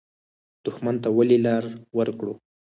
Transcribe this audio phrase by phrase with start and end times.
[0.65, 1.63] دښمن ته ولې لار
[1.97, 2.33] ورکړو؟